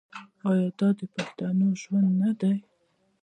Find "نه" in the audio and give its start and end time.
2.21-2.31